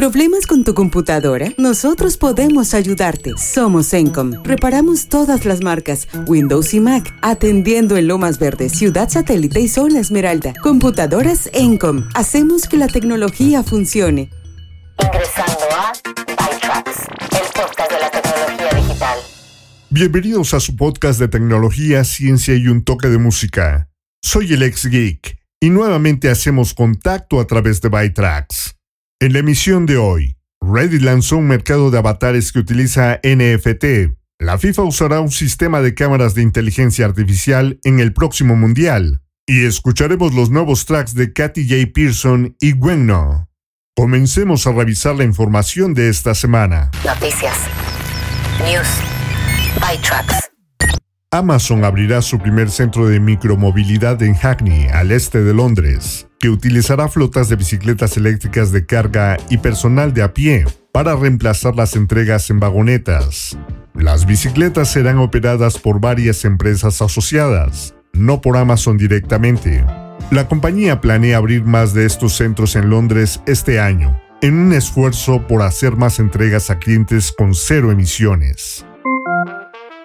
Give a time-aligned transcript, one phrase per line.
[0.00, 1.52] ¿Problemas con tu computadora?
[1.58, 3.34] Nosotros podemos ayudarte.
[3.36, 4.32] Somos Encom.
[4.44, 10.00] Reparamos todas las marcas, Windows y Mac, atendiendo en Lomas Verdes, Ciudad Satélite y Zona
[10.00, 10.54] Esmeralda.
[10.62, 12.08] Computadoras Encom.
[12.14, 14.30] Hacemos que la tecnología funcione.
[15.04, 17.00] Ingresando a ByTrax,
[17.32, 19.18] el podcast de la tecnología digital.
[19.90, 23.90] Bienvenidos a su podcast de tecnología, ciencia y un toque de música.
[24.22, 28.79] Soy el ex geek y nuevamente hacemos contacto a través de ByTrax.
[29.22, 34.16] En la emisión de hoy, Reddit lanzó un mercado de avatares que utiliza NFT.
[34.38, 39.20] La FIFA usará un sistema de cámaras de inteligencia artificial en el próximo Mundial.
[39.46, 41.92] Y escucharemos los nuevos tracks de Katy J.
[41.92, 43.50] Pearson y Gwenno.
[43.94, 46.90] Comencemos a revisar la información de esta semana.
[47.04, 47.58] Noticias.
[48.64, 48.88] News.
[49.82, 50.50] ByTrax.
[51.32, 57.06] Amazon abrirá su primer centro de micromovilidad en Hackney, al este de Londres, que utilizará
[57.06, 62.50] flotas de bicicletas eléctricas de carga y personal de a pie para reemplazar las entregas
[62.50, 63.56] en vagonetas.
[63.94, 69.84] Las bicicletas serán operadas por varias empresas asociadas, no por Amazon directamente.
[70.32, 75.46] La compañía planea abrir más de estos centros en Londres este año, en un esfuerzo
[75.46, 78.84] por hacer más entregas a clientes con cero emisiones.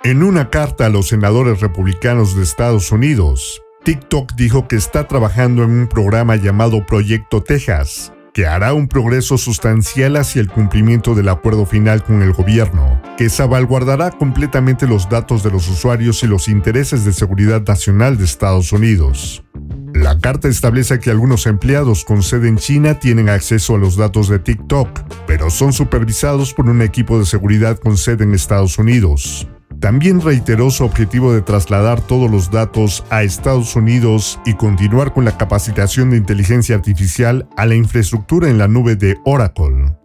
[0.05, 5.63] En una carta a los senadores republicanos de Estados Unidos, TikTok dijo que está trabajando
[5.63, 11.27] en un programa llamado Proyecto Texas, que hará un progreso sustancial hacia el cumplimiento del
[11.27, 16.49] acuerdo final con el gobierno, que salvaguardará completamente los datos de los usuarios y los
[16.49, 19.43] intereses de seguridad nacional de Estados Unidos.
[19.91, 24.29] La carta establece que algunos empleados con sede en China tienen acceso a los datos
[24.29, 24.87] de TikTok,
[25.25, 29.47] pero son supervisados por un equipo de seguridad con sede en Estados Unidos.
[29.85, 35.25] También reiteró su objetivo de trasladar todos los datos a Estados Unidos y continuar con
[35.25, 39.95] la capacitación de inteligencia artificial a la infraestructura en la nube de Oracle.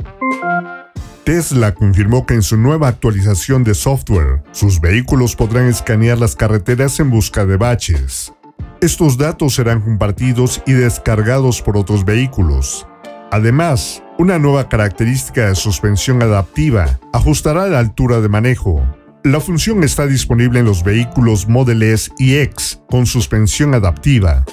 [1.25, 7.01] Tesla confirmó que en su nueva actualización de software, sus vehículos podrán escanear las carreteras
[7.01, 8.35] en busca de baches.
[8.83, 12.87] Estos datos serán compartidos y descargados por otros vehículos.
[13.31, 18.83] Además, una nueva característica de suspensión adaptiva ajustará la altura de manejo,
[19.25, 24.45] la función está disponible en los vehículos Model S y X con suspensión adaptiva.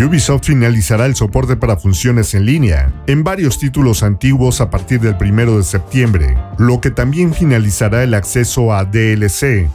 [0.00, 5.14] Ubisoft finalizará el soporte para funciones en línea en varios títulos antiguos a partir del
[5.14, 9.68] 1 de septiembre, lo que también finalizará el acceso a DLC.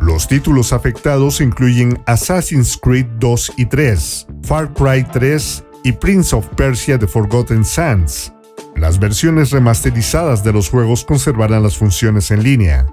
[0.00, 6.46] Los títulos afectados incluyen Assassin's Creed 2 y 3, Far Cry 3 y Prince of
[6.56, 8.32] Persia The Forgotten Sands,
[8.76, 12.86] las versiones remasterizadas de los juegos conservarán las funciones en línea.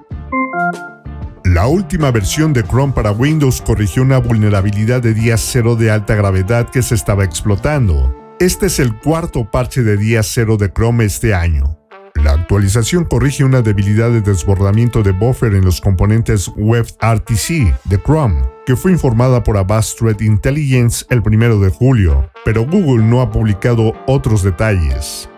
[1.44, 6.16] La última versión de Chrome para Windows corrigió una vulnerabilidad de día cero de alta
[6.16, 8.16] gravedad que se estaba explotando.
[8.40, 11.78] Este es el cuarto parche de día cero de Chrome este año.
[12.16, 18.42] La actualización corrige una debilidad de desbordamiento de buffer en los componentes WebRTC de Chrome,
[18.66, 23.30] que fue informada por Avast Threat Intelligence el 1 de julio, pero Google no ha
[23.30, 25.30] publicado otros detalles.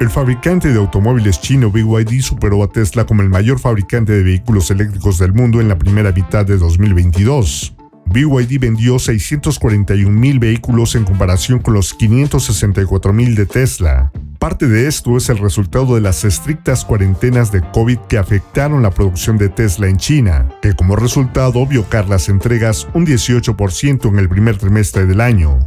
[0.00, 4.70] El fabricante de automóviles chino BYD superó a Tesla como el mayor fabricante de vehículos
[4.70, 7.74] eléctricos del mundo en la primera mitad de 2022.
[8.06, 14.12] BYD vendió 641.000 vehículos en comparación con los 564.000 de Tesla.
[14.38, 18.92] Parte de esto es el resultado de las estrictas cuarentenas de COVID que afectaron la
[18.92, 24.18] producción de Tesla en China, que como resultado vio caer las entregas un 18% en
[24.20, 25.58] el primer trimestre del año.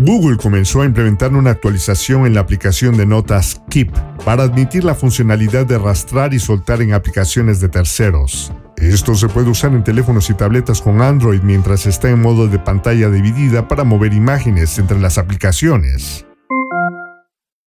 [0.00, 3.90] Google comenzó a implementar una actualización en la aplicación de notas Keep
[4.24, 8.52] para admitir la funcionalidad de arrastrar y soltar en aplicaciones de terceros.
[8.76, 12.60] Esto se puede usar en teléfonos y tabletas con Android mientras está en modo de
[12.60, 16.24] pantalla dividida para mover imágenes entre las aplicaciones.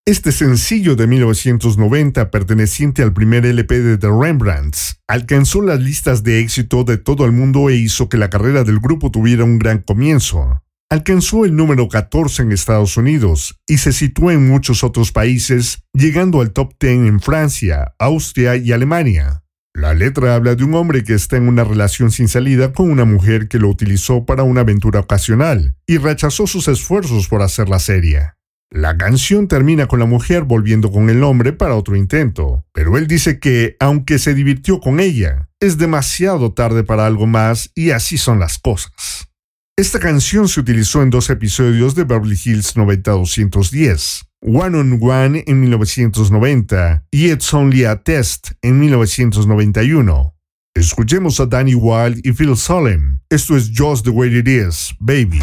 [0.06, 6.40] Este sencillo de 1990, perteneciente al primer LP de The Rembrandts, alcanzó las listas de
[6.40, 9.80] éxito de todo el mundo e hizo que la carrera del grupo tuviera un gran
[9.80, 15.86] comienzo alcanzó el número 14 en Estados Unidos y se situó en muchos otros países,
[15.94, 19.42] llegando al top 10 en Francia, Austria y Alemania.
[19.74, 23.06] La letra habla de un hombre que está en una relación sin salida con una
[23.06, 28.36] mujer que lo utilizó para una aventura ocasional y rechazó sus esfuerzos por hacerla seria.
[28.70, 33.08] La canción termina con la mujer volviendo con el hombre para otro intento, pero él
[33.08, 38.18] dice que, aunque se divirtió con ella, es demasiado tarde para algo más y así
[38.18, 39.31] son las cosas.
[39.78, 45.62] Esta canción se utilizó en dos episodios de Beverly Hills 90210, One on One en
[45.62, 50.36] 1990 y It's Only a Test en 1991.
[50.76, 53.22] Escuchemos a Danny Wilde y Phil Solemn.
[53.30, 55.40] Esto es Just the Way It Is, Baby.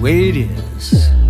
[0.00, 1.29] Way it is.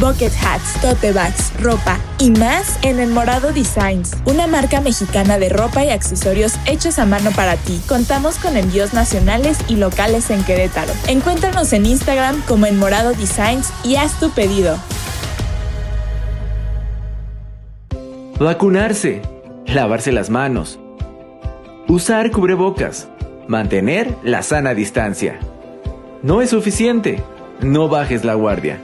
[0.00, 5.50] Bucket hats, tote bags, ropa y más en El Morado Designs, una marca mexicana de
[5.50, 7.82] ropa y accesorios hechos a mano para ti.
[7.86, 10.90] Contamos con envíos nacionales y locales en Querétaro.
[11.06, 14.78] Encuéntranos en Instagram como El Morado Designs y haz tu pedido.
[18.38, 19.20] Vacunarse,
[19.66, 20.78] lavarse las manos,
[21.88, 23.08] usar cubrebocas,
[23.48, 25.38] mantener la sana distancia.
[26.22, 27.22] No es suficiente,
[27.60, 28.78] no bajes la guardia.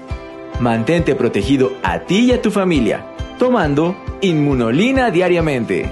[0.61, 3.05] Mantente protegido a ti y a tu familia,
[3.39, 5.87] tomando Inmunolina diariamente.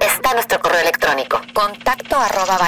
[0.00, 2.58] Está nuestro correo electrónico contacto arroba.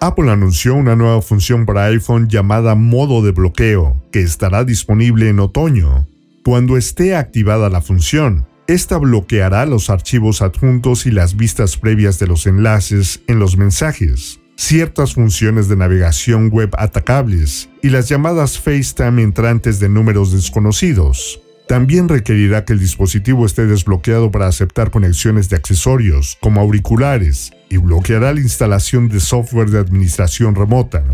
[0.00, 5.40] Apple anunció una nueva función para iPhone llamada modo de bloqueo, que estará disponible en
[5.40, 6.06] otoño.
[6.44, 12.28] Cuando esté activada la función, esta bloqueará los archivos adjuntos y las vistas previas de
[12.28, 19.22] los enlaces en los mensajes, ciertas funciones de navegación web atacables y las llamadas FaceTime
[19.22, 21.38] entrantes de números desconocidos.
[21.68, 27.76] También requerirá que el dispositivo esté desbloqueado para aceptar conexiones de accesorios, como auriculares, y
[27.76, 31.04] bloqueará la instalación de software de administración remota.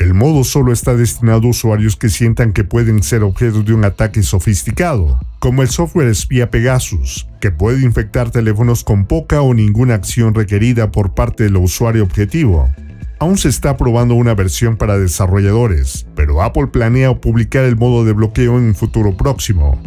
[0.00, 3.84] El modo solo está destinado a usuarios que sientan que pueden ser objeto de un
[3.84, 9.94] ataque sofisticado, como el software espía Pegasus, que puede infectar teléfonos con poca o ninguna
[9.94, 12.68] acción requerida por parte del usuario objetivo.
[13.18, 18.12] Aún se está probando una versión para desarrolladores, pero Apple planea publicar el modo de
[18.12, 19.80] bloqueo en un futuro próximo.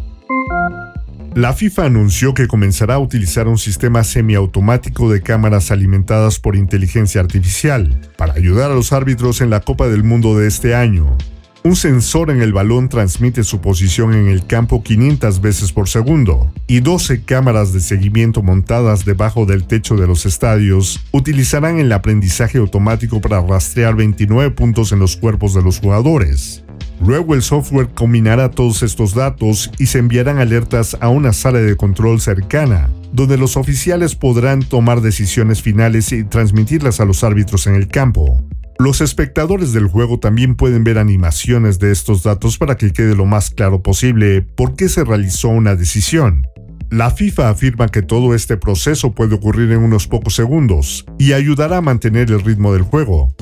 [1.35, 7.21] La FIFA anunció que comenzará a utilizar un sistema semiautomático de cámaras alimentadas por inteligencia
[7.21, 11.15] artificial para ayudar a los árbitros en la Copa del Mundo de este año.
[11.61, 16.53] Un sensor en el balón transmite su posición en el campo 500 veces por segundo
[16.67, 22.59] y 12 cámaras de seguimiento montadas debajo del techo de los estadios utilizarán el aprendizaje
[22.59, 26.63] automático para rastrear 29 puntos en los cuerpos de los jugadores.
[27.05, 31.75] Luego el software combinará todos estos datos y se enviarán alertas a una sala de
[31.75, 37.75] control cercana, donde los oficiales podrán tomar decisiones finales y transmitirlas a los árbitros en
[37.75, 38.41] el campo.
[38.81, 43.25] Los espectadores del juego también pueden ver animaciones de estos datos para que quede lo
[43.25, 46.47] más claro posible por qué se realizó una decisión.
[46.89, 51.77] La FIFA afirma que todo este proceso puede ocurrir en unos pocos segundos y ayudará
[51.77, 53.33] a mantener el ritmo del juego.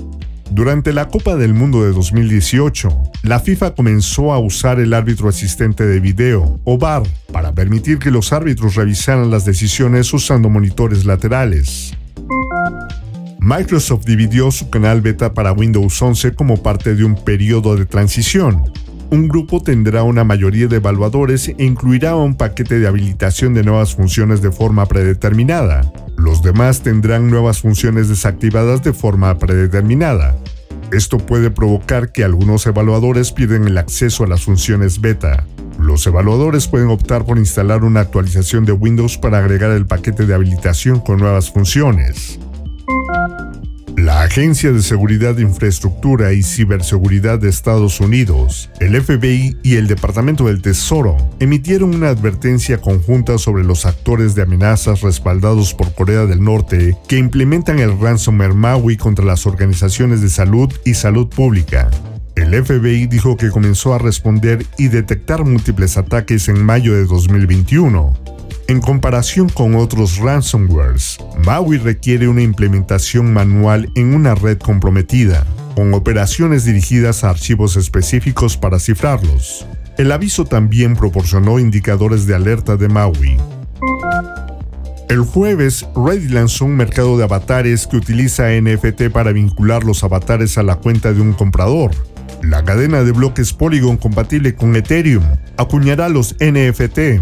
[0.49, 2.89] Durante la Copa del Mundo de 2018,
[3.21, 8.09] la FIFA comenzó a usar el árbitro asistente de video, o VAR, para permitir que
[8.09, 11.95] los árbitros revisaran las decisiones usando monitores laterales.
[13.47, 18.73] Microsoft dividió su canal beta para Windows 11 como parte de un periodo de transición.
[19.09, 23.95] Un grupo tendrá una mayoría de evaluadores e incluirá un paquete de habilitación de nuevas
[23.95, 25.89] funciones de forma predeterminada.
[26.17, 30.35] Los demás tendrán nuevas funciones desactivadas de forma predeterminada.
[30.91, 35.45] Esto puede provocar que algunos evaluadores pierdan el acceso a las funciones beta.
[35.79, 40.33] Los evaluadores pueden optar por instalar una actualización de Windows para agregar el paquete de
[40.33, 42.41] habilitación con nuevas funciones.
[44.07, 49.87] La Agencia de Seguridad de Infraestructura y Ciberseguridad de Estados Unidos, el FBI y el
[49.87, 56.25] Departamento del Tesoro emitieron una advertencia conjunta sobre los actores de amenazas respaldados por Corea
[56.25, 61.91] del Norte que implementan el ransomware Maui contra las organizaciones de salud y salud pública.
[62.37, 68.36] El FBI dijo que comenzó a responder y detectar múltiples ataques en mayo de 2021,
[68.67, 75.45] en comparación con otros ransomwares, Maui requiere una implementación manual en una red comprometida,
[75.75, 79.65] con operaciones dirigidas a archivos específicos para cifrarlos.
[79.97, 83.37] El aviso también proporcionó indicadores de alerta de Maui.
[85.07, 90.57] El jueves, Reddit lanzó un mercado de avatares que utiliza NFT para vincular los avatares
[90.57, 91.91] a la cuenta de un comprador.
[92.43, 95.23] La cadena de bloques Polygon compatible con Ethereum
[95.55, 97.21] acuñará los NFT,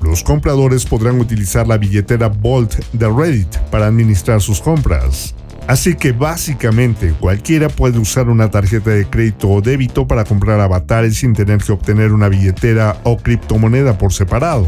[0.00, 5.34] los compradores podrán utilizar la billetera Bolt de Reddit para administrar sus compras.
[5.66, 11.18] Así que básicamente cualquiera puede usar una tarjeta de crédito o débito para comprar avatares
[11.18, 14.66] sin tener que obtener una billetera o criptomoneda por separado.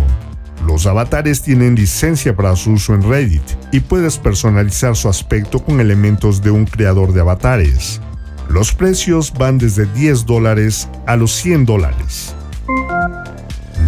[0.66, 5.80] Los avatares tienen licencia para su uso en Reddit y puedes personalizar su aspecto con
[5.80, 8.00] elementos de un creador de avatares.
[8.50, 12.34] Los precios van desde 10 dólares a los 100 dólares.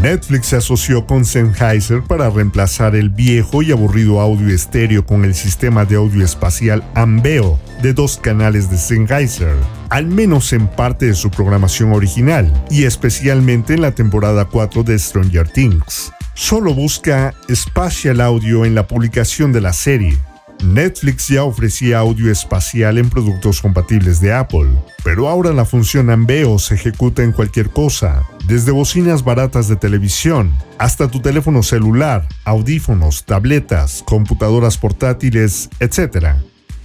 [0.02, 5.32] Netflix se asoció con Sennheiser para reemplazar el viejo y aburrido audio estéreo con el
[5.32, 9.54] sistema de audio espacial Ambeo de dos canales de Sennheiser,
[9.90, 14.98] al menos en parte de su programación original y especialmente en la temporada 4 de
[14.98, 16.12] Stranger Things.
[16.34, 20.18] Solo busca Spatial Audio en la publicación de la serie.
[20.62, 24.70] Netflix ya ofrecía audio espacial en productos compatibles de Apple,
[25.04, 30.54] pero ahora la función Ambeo se ejecuta en cualquier cosa, desde bocinas baratas de televisión
[30.78, 36.36] hasta tu teléfono celular, audífonos, tabletas, computadoras portátiles, etc.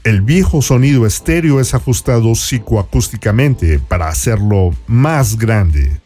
[0.04, 6.00] El viejo sonido estéreo es ajustado psicoacústicamente para hacerlo más grande.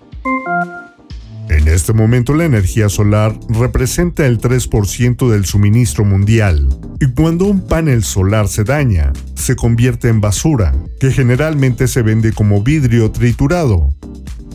[1.51, 6.69] En este momento la energía solar representa el 3% del suministro mundial
[7.01, 12.31] y cuando un panel solar se daña, se convierte en basura, que generalmente se vende
[12.31, 13.89] como vidrio triturado.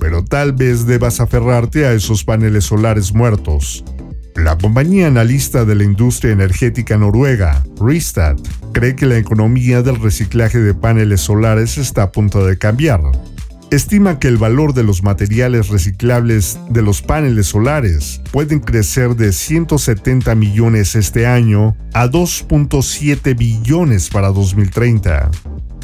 [0.00, 3.84] Pero tal vez debas aferrarte a esos paneles solares muertos.
[4.34, 8.36] La compañía analista de la industria energética noruega, Rystad,
[8.72, 13.02] cree que la economía del reciclaje de paneles solares está a punto de cambiar
[13.70, 19.32] estima que el valor de los materiales reciclables de los paneles solares pueden crecer de
[19.32, 25.30] 170 millones este año a 2.7 billones para 2030.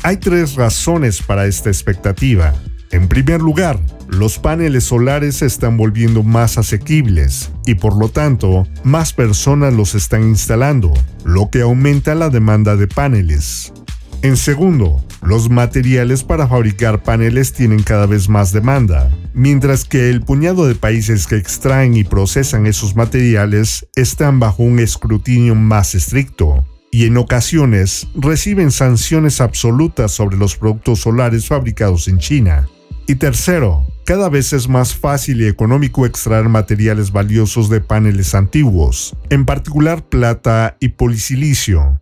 [0.03, 2.55] Hay tres razones para esta expectativa.
[2.91, 8.67] En primer lugar, los paneles solares se están volviendo más asequibles y por lo tanto
[8.85, 10.93] más personas los están instalando,
[11.25, 13.73] lo que aumenta la demanda de paneles.
[14.21, 20.21] En segundo, Los materiales para fabricar paneles tienen cada vez más demanda, mientras que el
[20.21, 26.67] puñado de países que extraen y procesan esos materiales están bajo un escrutinio más estricto
[26.91, 32.69] y en ocasiones reciben sanciones absolutas sobre los productos solares fabricados en China.
[33.07, 39.17] Y tercero, cada vez es más fácil y económico extraer materiales valiosos de paneles antiguos,
[39.31, 42.01] en particular plata y polisilicio.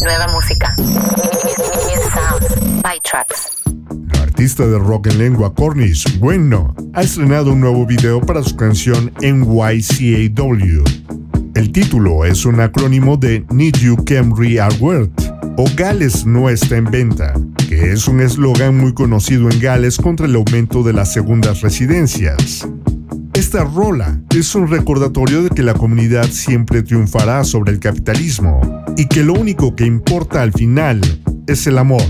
[0.00, 0.74] Nueva música.
[3.00, 3.62] Tracks.
[4.12, 8.56] La artista de rock en lengua Cornish, Bueno, ha estrenado un nuevo video para su
[8.56, 10.84] canción NYCAW.
[11.54, 15.10] El título es un acrónimo de Need You Camry Award
[15.56, 17.34] o Gales no está en venta,
[17.68, 22.66] que es un eslogan muy conocido en Gales contra el aumento de las segundas residencias.
[23.34, 28.60] Esta rola es un recordatorio de que la comunidad siempre triunfará sobre el capitalismo
[28.96, 31.00] y que lo único que importa al final
[31.46, 32.02] es el amor.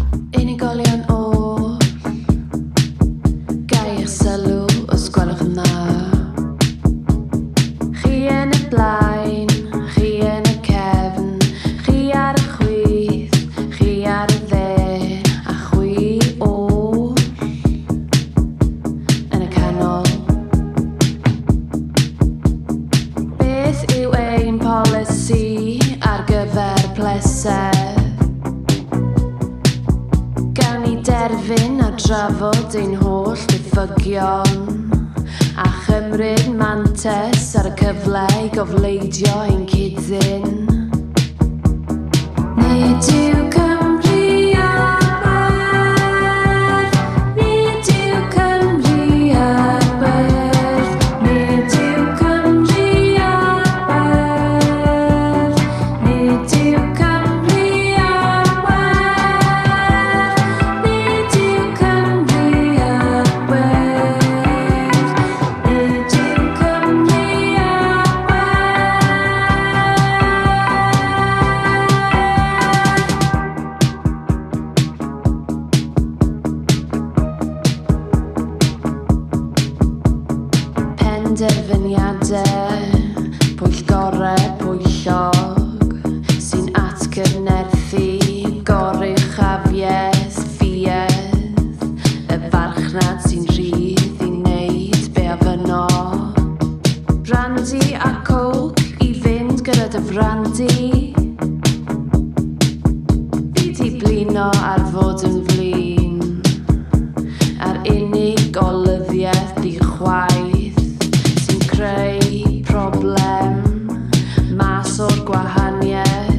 [115.33, 116.31] gwahaniaeth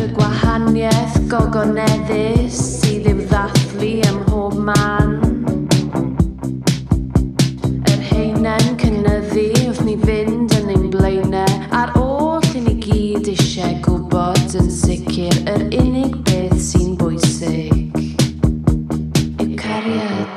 [0.00, 5.12] Y gwahaniaeth gogoneddus sydd i'w ddathlu ym mhob man.
[7.92, 13.78] Yr heinen cynnyddu wrth ni fynd yn ein blaenau A'r oll i ni gyd eisiau
[13.86, 18.02] gwybod yn sicr Yr unig beth sy'n bwysig.
[19.38, 20.36] Yw cariad.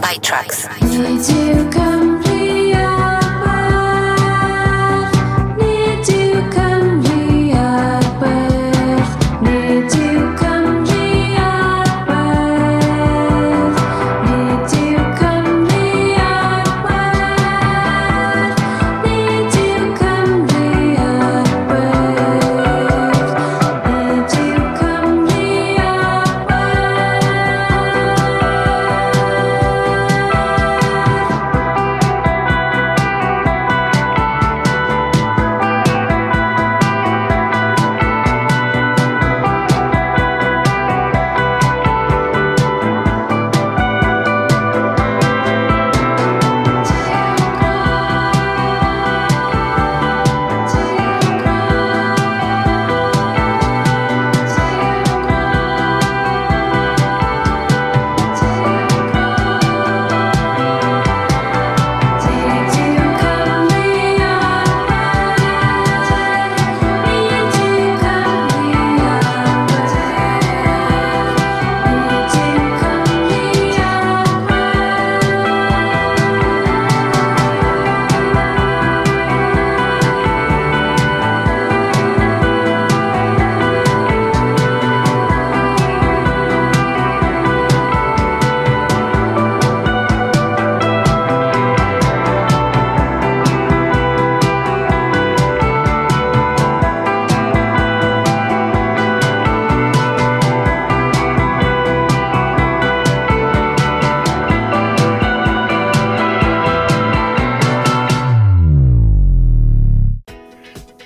[0.00, 1.97] By Tracks Nid yw cariad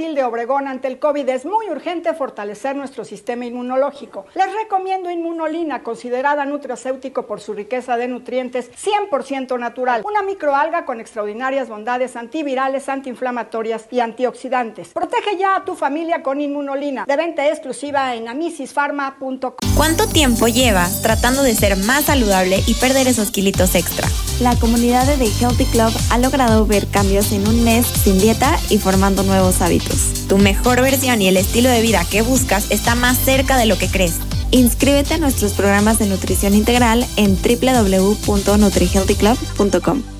[0.00, 0.66] Matilde Obregón.
[0.66, 4.24] Ante el COVID es muy urgente fortalecer nuestro sistema inmunológico.
[4.34, 10.00] Les recomiendo Inmunolina, considerada nutracéutico por su riqueza de nutrientes 100% natural.
[10.06, 14.88] Una microalga con extraordinarias bondades antivirales, antiinflamatorias y antioxidantes.
[14.94, 17.04] Protege ya a tu familia con Inmunolina.
[17.04, 19.52] De venta exclusiva en amisispharma.com.
[19.76, 24.08] ¿Cuánto tiempo llevas tratando de ser más saludable y perder esos kilitos extra?
[24.40, 28.58] La comunidad de The Healthy Club ha logrado ver cambios en un mes sin dieta
[28.70, 29.89] y formando nuevos hábitos.
[30.28, 33.76] Tu mejor versión y el estilo de vida que buscas está más cerca de lo
[33.78, 34.18] que crees.
[34.50, 40.19] Inscríbete a nuestros programas de nutrición integral en www.nutrihealthyclub.com.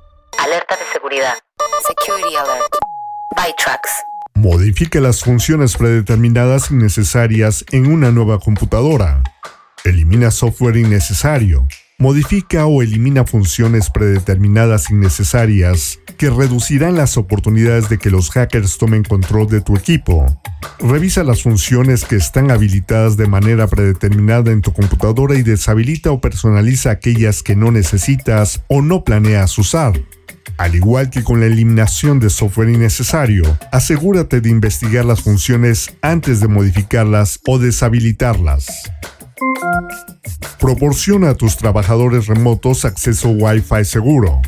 [0.37, 1.33] Alerta de seguridad.
[1.87, 2.73] Security alert.
[3.35, 3.89] Bytrax.
[4.35, 9.23] Modifique las funciones predeterminadas innecesarias en una nueva computadora.
[9.83, 11.67] Elimina software innecesario.
[11.99, 19.03] Modifica o elimina funciones predeterminadas innecesarias que reducirán las oportunidades de que los hackers tomen
[19.03, 20.25] control de tu equipo.
[20.79, 26.19] Revisa las funciones que están habilitadas de manera predeterminada en tu computadora y deshabilita o
[26.19, 29.93] personaliza aquellas que no necesitas o no planeas usar.
[30.57, 36.39] Al igual que con la eliminación de software innecesario, asegúrate de investigar las funciones antes
[36.39, 38.67] de modificarlas o deshabilitarlas.
[40.59, 44.41] Proporciona a tus trabajadores remotos acceso Wi-Fi seguro.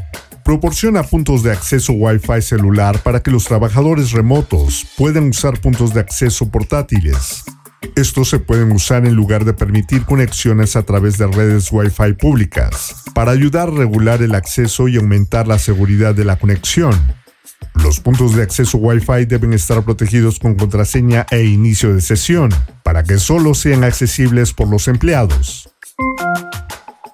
[0.44, 6.02] Proporciona puntos de acceso Wi-Fi celular para que los trabajadores remotos puedan usar puntos de
[6.02, 7.44] acceso portátiles.
[7.96, 13.04] Estos se pueden usar en lugar de permitir conexiones a través de redes Wi-Fi públicas,
[13.14, 16.94] para ayudar a regular el acceso y aumentar la seguridad de la conexión.
[17.76, 22.50] Los puntos de acceso Wi-Fi deben estar protegidos con contraseña e inicio de sesión,
[22.84, 25.70] para que solo sean accesibles por los empleados.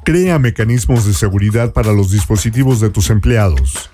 [0.05, 3.89] Crea mecanismos de seguridad para los dispositivos de tus empleados.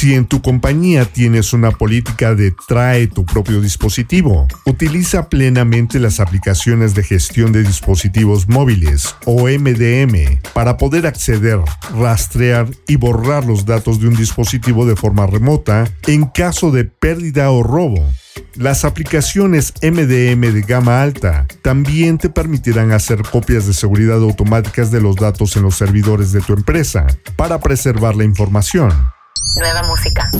[0.00, 6.20] Si en tu compañía tienes una política de trae tu propio dispositivo, utiliza plenamente las
[6.20, 11.58] aplicaciones de gestión de dispositivos móviles o MDM para poder acceder,
[11.94, 17.50] rastrear y borrar los datos de un dispositivo de forma remota en caso de pérdida
[17.50, 18.02] o robo.
[18.54, 25.02] Las aplicaciones MDM de gama alta también te permitirán hacer copias de seguridad automáticas de
[25.02, 28.90] los datos en los servidores de tu empresa para preservar la información.
[29.56, 30.30] Nueva música.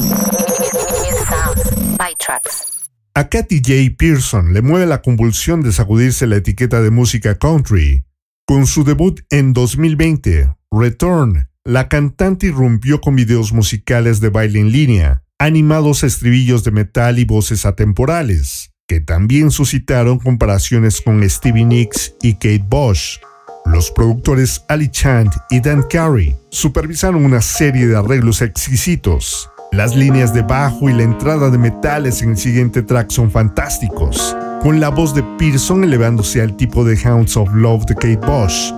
[1.99, 2.67] Bytrax.
[3.15, 3.97] A Katy J.
[3.99, 8.05] Pearson le mueve la convulsión de sacudirse la etiqueta de música country.
[8.47, 14.73] Con su debut en 2020, Return, la cantante irrumpió con videos musicales de baile en
[14.73, 21.65] línea, animados a estribillos de metal y voces atemporales, que también suscitaron comparaciones con Stevie
[21.65, 23.19] Nicks y Kate Bush.
[23.67, 29.49] Los productores Ali Chand y Dan Carey supervisaron una serie de arreglos exquisitos.
[29.73, 34.37] Las líneas de bajo y la entrada de metales en el siguiente track son fantásticos,
[34.63, 38.73] con la voz de Pearson elevándose al tipo de Hounds of Love de Kate Bush.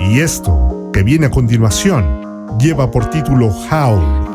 [0.00, 4.29] Y esto, que viene a continuación, lleva por título Howl.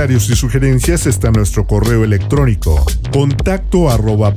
[0.00, 4.34] Comentarios y sugerencias está nuestro correo electrónico contacto arroba.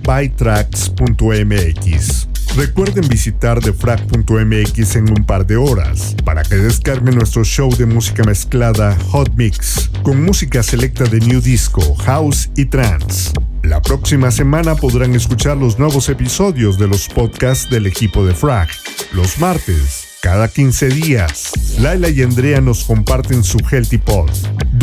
[2.57, 8.25] Recuerden visitar defrag.mx en un par de horas para que descarguen nuestro show de música
[8.25, 13.31] mezclada Hot Mix con música selecta de New Disco, House y Trance.
[13.63, 18.67] La próxima semana podrán escuchar los nuevos episodios de los podcasts del equipo de Frag.
[19.13, 24.29] Los martes, cada 15 días, Laila y Andrea nos comparten su Healthy Pod,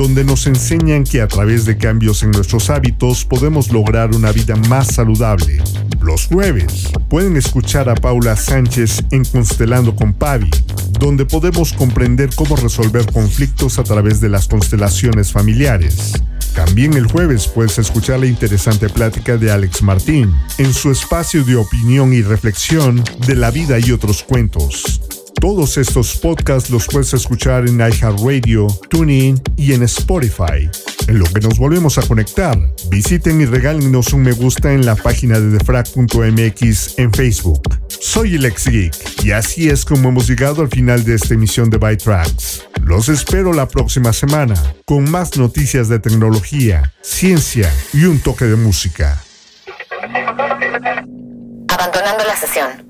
[0.00, 4.56] donde nos enseñan que a través de cambios en nuestros hábitos podemos lograr una vida
[4.56, 5.62] más saludable.
[6.00, 10.48] Los jueves, pueden escuchar a Paula Sánchez en Constelando con Pavi,
[10.98, 16.14] donde podemos comprender cómo resolver conflictos a través de las constelaciones familiares.
[16.54, 21.56] También el jueves puedes escuchar la interesante plática de Alex Martín en su espacio de
[21.56, 25.19] opinión y reflexión de la vida y otros cuentos.
[25.40, 30.68] Todos estos podcasts los puedes escuchar en iHeartRadio, TuneIn y en Spotify.
[31.09, 32.59] En lo que nos volvemos a conectar,
[32.90, 37.62] visiten y regálenos un me gusta en la página de defrag.mx en Facebook.
[37.88, 41.70] Soy el ex geek y así es como hemos llegado al final de esta emisión
[41.70, 42.66] de Byte Tracks.
[42.85, 48.57] Los espero la próxima semana con más noticias de tecnología, ciencia y un toque de
[48.57, 49.22] música.
[51.66, 52.89] Abandonando la sesión.